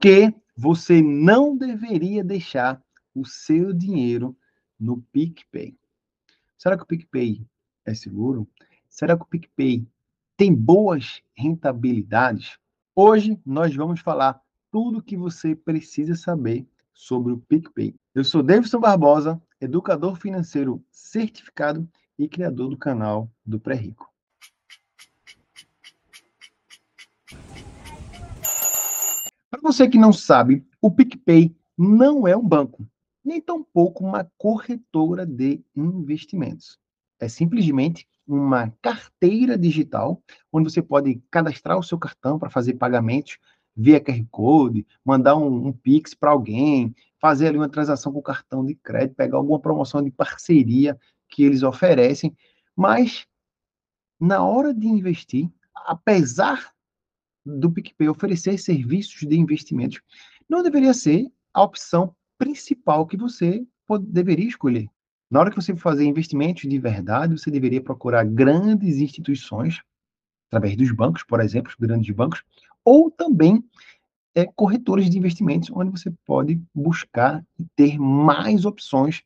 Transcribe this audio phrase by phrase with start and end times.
[0.00, 2.82] que você não deveria deixar
[3.14, 4.34] o seu dinheiro
[4.78, 5.76] no PicPay?
[6.56, 7.46] Será que o PicPay
[7.84, 8.48] é seguro?
[8.88, 9.86] Será que o PicPay
[10.38, 12.58] tem boas rentabilidades?
[12.96, 14.40] Hoje nós vamos falar
[14.70, 17.94] tudo o que você precisa saber sobre o PicPay.
[18.14, 21.86] Eu sou Davidson Barbosa, educador financeiro certificado
[22.18, 24.09] e criador do canal do Pré-Rico.
[24.09, 24.09] Para
[29.62, 32.86] você que não sabe, o PicPay não é um banco,
[33.24, 36.78] nem tampouco uma corretora de investimentos.
[37.18, 43.38] É simplesmente uma carteira digital onde você pode cadastrar o seu cartão para fazer pagamentos
[43.76, 48.64] via QR Code, mandar um, um Pix para alguém, fazer ali uma transação com cartão
[48.64, 50.98] de crédito, pegar alguma promoção de parceria
[51.28, 52.36] que eles oferecem.
[52.76, 53.26] Mas,
[54.18, 56.72] na hora de investir, apesar
[57.44, 60.00] do PicPay oferecer serviços de investimentos,
[60.48, 63.64] não deveria ser a opção principal que você
[64.08, 64.88] deveria escolher.
[65.30, 69.80] Na hora que você for fazer investimentos de verdade, você deveria procurar grandes instituições,
[70.48, 72.42] através dos bancos, por exemplo, os grandes bancos,
[72.84, 73.64] ou também
[74.34, 79.22] é, corretores de investimentos, onde você pode buscar e ter mais opções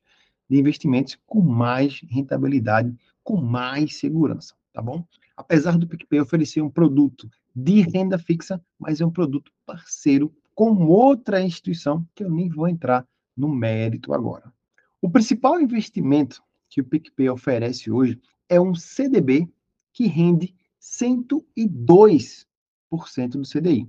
[0.48, 5.06] de investimentos com mais rentabilidade, com mais segurança, tá bom?
[5.36, 10.86] Apesar do PicPay oferecer um produto de renda fixa, mas é um produto parceiro com
[10.86, 14.52] outra instituição que eu nem vou entrar no mérito agora.
[15.00, 19.48] O principal investimento que o PicPay oferece hoje é um CDB
[19.92, 23.88] que rende 102% do CDI.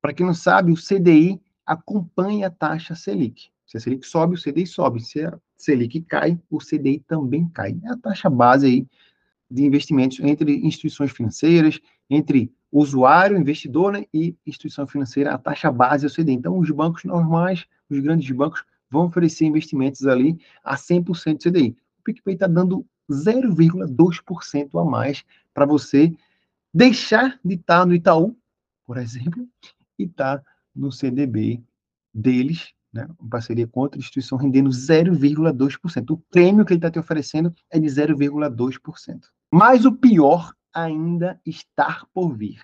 [0.00, 3.50] Para quem não sabe, o CDI acompanha a taxa Selic.
[3.66, 5.00] Se a Selic sobe, o CDI sobe.
[5.00, 7.76] Se a Selic cai, o CDI também cai.
[7.82, 8.86] É a taxa base aí
[9.50, 16.04] de investimentos entre instituições financeiras, entre usuário, investidor né, e instituição financeira, a taxa base
[16.04, 16.34] é o CDI.
[16.34, 21.76] Então, os bancos normais, os grandes bancos, vão oferecer investimentos ali a 100% CDI.
[21.98, 26.14] O PicPay está dando 0,2% a mais para você
[26.72, 28.36] deixar de estar tá no Itaú,
[28.86, 29.46] por exemplo,
[29.98, 30.44] e estar tá
[30.74, 31.62] no CDB
[32.12, 36.10] deles, né, em parceria com outra instituição, rendendo 0,2%.
[36.10, 39.20] O prêmio que ele está te oferecendo é de 0,2%.
[39.50, 42.60] Mas o pior ainda está por vir.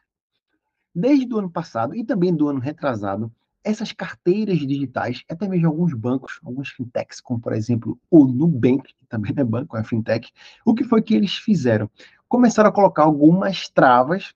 [0.95, 3.33] Desde o ano passado e também do ano retrasado,
[3.65, 9.07] essas carteiras digitais, até mesmo alguns bancos, alguns fintechs, como por exemplo o Nubank, que
[9.07, 10.31] também é banco, é fintech,
[10.65, 11.89] o que foi que eles fizeram?
[12.29, 14.35] Começaram a colocar algumas travas,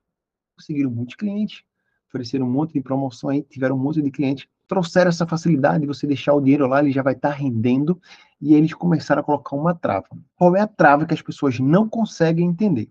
[0.57, 1.63] conseguiram muitos clientes,
[2.09, 5.87] ofereceram um monte de promoção aí, tiveram um monte de clientes, trouxeram essa facilidade de
[5.87, 8.01] você deixar o dinheiro lá, ele já vai estar tá rendendo,
[8.41, 10.09] e eles começaram a colocar uma trava.
[10.35, 12.91] Qual é a trava que as pessoas não conseguem entender?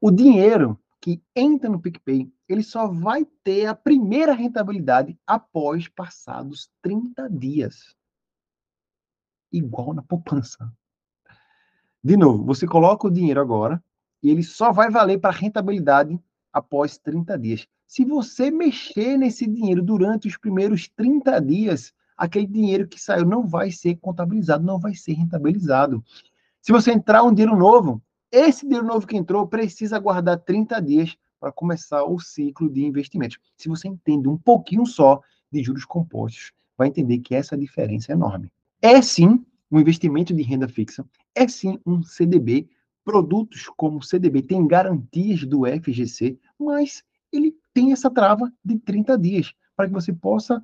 [0.00, 6.70] O dinheiro que entra no PicPay, ele só vai ter a primeira rentabilidade após passados
[6.82, 7.96] 30 dias.
[9.52, 10.72] Igual na poupança.
[12.02, 13.82] De novo, você coloca o dinheiro agora
[14.22, 16.18] e ele só vai valer para rentabilidade
[16.52, 17.66] após 30 dias.
[17.86, 23.46] Se você mexer nesse dinheiro durante os primeiros 30 dias, aquele dinheiro que saiu não
[23.46, 26.04] vai ser contabilizado, não vai ser rentabilizado.
[26.60, 31.16] Se você entrar um dinheiro novo, esse dinheiro novo que entrou precisa aguardar 30 dias
[31.40, 33.38] para começar o ciclo de investimentos.
[33.56, 38.14] Se você entende um pouquinho só de juros compostos, vai entender que essa diferença é
[38.14, 38.52] enorme.
[38.82, 42.68] É sim um investimento de renda fixa, é sim um CDB.
[43.04, 47.02] Produtos como o CDB têm garantias do FGC, mas
[47.32, 50.62] ele tem essa trava de 30 dias para que você possa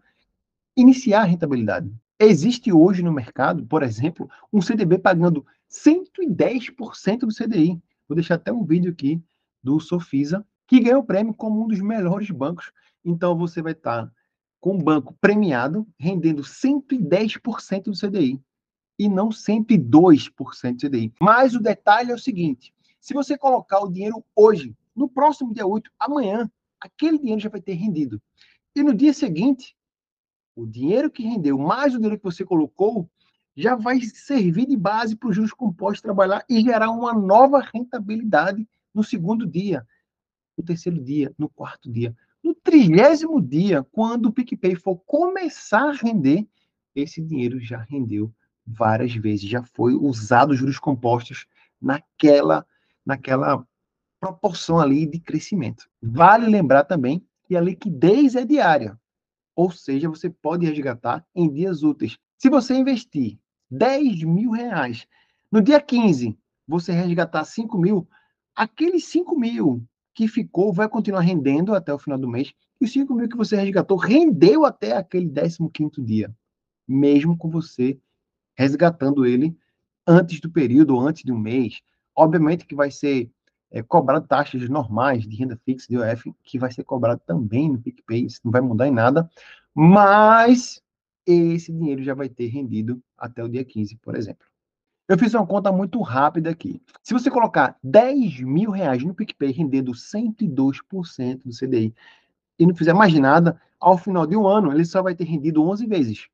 [0.76, 1.90] iniciar a rentabilidade.
[2.26, 7.80] Existe hoje no mercado, por exemplo, um CDB pagando 110% do CDI.
[8.08, 9.22] Vou deixar até um vídeo aqui
[9.62, 12.72] do Sofisa, que ganhou o prêmio como um dos melhores bancos.
[13.04, 14.10] Então você vai estar
[14.58, 18.40] com um banco premiado, rendendo 110% do CDI
[18.98, 21.12] e não 102% do CDI.
[21.20, 25.66] Mas o detalhe é o seguinte: se você colocar o dinheiro hoje, no próximo dia
[25.66, 28.20] 8, amanhã, aquele dinheiro já vai ter rendido.
[28.74, 29.76] E no dia seguinte,
[30.56, 33.08] o dinheiro que rendeu mais o dinheiro que você colocou
[33.56, 38.66] já vai servir de base para os juros compostos trabalhar e gerar uma nova rentabilidade
[38.92, 39.86] no segundo dia,
[40.56, 42.14] no terceiro dia, no quarto dia.
[42.42, 46.46] No trigésimo dia, quando o PicPay for começar a render,
[46.94, 48.32] esse dinheiro já rendeu
[48.66, 51.46] várias vezes, já foi usado os juros compostos
[51.80, 52.66] naquela,
[53.04, 53.66] naquela
[54.20, 55.88] proporção ali de crescimento.
[56.02, 58.98] Vale lembrar também que a liquidez é diária,
[59.54, 62.18] ou seja, você pode resgatar em dias úteis.
[62.36, 63.38] Se você investir
[63.70, 65.06] 10 mil reais.
[65.50, 66.36] No dia 15,
[66.66, 68.08] você resgatar 5 mil,
[68.54, 69.84] aqueles 5 mil
[70.14, 73.56] que ficou vai continuar rendendo até o final do mês os 5 mil que você
[73.56, 76.34] resgatou rendeu até aquele 15 dia,
[76.86, 77.98] mesmo com você
[78.56, 79.56] resgatando ele
[80.06, 81.80] antes do período, antes de um mês.
[82.14, 83.30] Obviamente que vai ser
[83.74, 87.82] é, cobrado taxas normais de renda fixa, de OF, que vai ser cobrado também no
[87.82, 89.28] PicPay, isso não vai mudar em nada,
[89.74, 90.80] mas
[91.26, 94.46] esse dinheiro já vai ter rendido até o dia 15, por exemplo.
[95.08, 96.80] Eu fiz uma conta muito rápida aqui.
[97.02, 101.92] Se você colocar 10 mil reais no PicPay rendendo 102% do CDI
[102.56, 105.64] e não fizer mais nada, ao final de um ano ele só vai ter rendido
[105.64, 106.28] 11 vezes,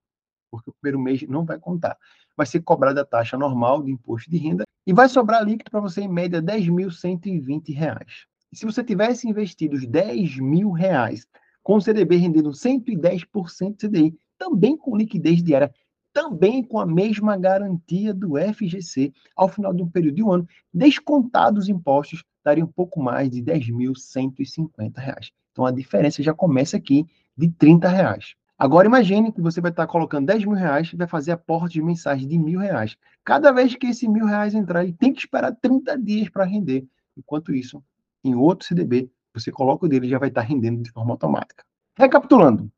[0.51, 1.97] porque o primeiro mês não vai contar.
[2.37, 5.81] Vai ser cobrada a taxa normal de imposto de renda e vai sobrar líquido para
[5.81, 8.27] você, em média, R$ 10.120.
[8.53, 11.27] E se você tivesse investido os 10 mil reais
[11.63, 15.73] com o CDB rendendo 110% de CDI, também com liquidez diária,
[16.13, 20.49] também com a mesma garantia do FGC, ao final de um período de um ano,
[20.73, 25.31] descontados os impostos, daria um pouco mais de R$ 10.150.
[25.53, 27.07] Então a diferença já começa aqui
[27.37, 28.35] de 30 reais.
[28.61, 31.83] Agora imagine que você vai estar colocando 10 mil reais e vai fazer aporte de
[31.83, 32.95] mensagem de mil reais.
[33.25, 36.87] Cada vez que esse mil reais entrar, ele tem que esperar 30 dias para render.
[37.17, 37.83] Enquanto isso,
[38.23, 41.65] em outro CDB, você coloca o dele e já vai estar rendendo de forma automática.
[41.97, 42.71] Recapitulando,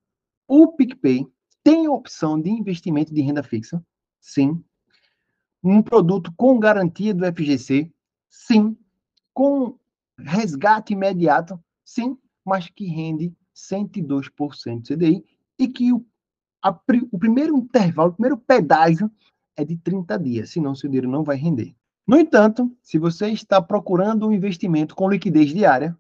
[0.47, 1.27] o PicPay
[1.65, 3.85] tem opção de investimento de renda fixa?
[4.21, 4.63] Sim.
[5.65, 7.91] Um produto com garantia do FGC?
[8.31, 8.77] Sim.
[9.35, 9.77] Com
[10.17, 11.59] resgate imediato?
[11.85, 12.17] Sim.
[12.45, 15.25] Mas que rende 102% CDI
[15.59, 16.05] e que o,
[16.63, 16.71] a,
[17.11, 19.11] o primeiro intervalo, o primeiro pedágio
[19.57, 21.75] é de 30 dias, senão seu dinheiro não vai render.
[22.07, 25.97] No entanto, se você está procurando um investimento com liquidez diária,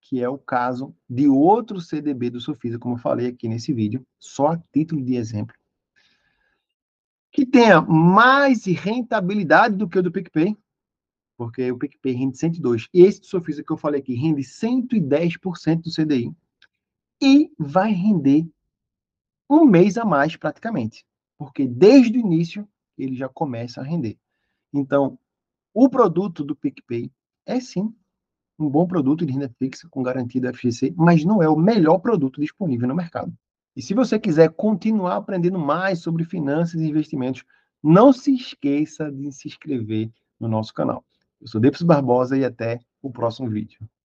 [0.00, 4.04] que é o caso de outro CDB do Sofisa, como eu falei aqui nesse vídeo,
[4.18, 5.54] só a título de exemplo,
[7.30, 10.56] que tenha mais rentabilidade do que o do PicPay,
[11.36, 15.82] porque o PicPay rende 102, e esse do Sofisa que eu falei aqui rende 110%
[15.82, 16.34] do CDI,
[17.20, 18.46] e vai render
[19.54, 21.04] um mês a mais praticamente,
[21.38, 22.66] porque desde o início
[22.96, 24.18] ele já começa a render.
[24.72, 25.18] Então,
[25.74, 27.10] o produto do PicPay
[27.46, 27.94] é sim
[28.58, 31.98] um bom produto de renda fixa com garantia da FGC, mas não é o melhor
[31.98, 33.32] produto disponível no mercado.
[33.74, 37.42] E se você quiser continuar aprendendo mais sobre finanças e investimentos,
[37.82, 41.04] não se esqueça de se inscrever no nosso canal.
[41.40, 43.80] Eu sou Depos Barbosa e até o próximo vídeo.